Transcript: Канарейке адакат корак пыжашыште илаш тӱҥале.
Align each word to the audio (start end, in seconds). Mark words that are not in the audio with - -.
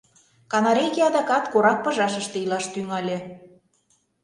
Канарейке 0.51 1.01
адакат 1.09 1.45
корак 1.53 1.79
пыжашыште 1.83 2.37
илаш 2.45 2.65
тӱҥале. 2.73 3.17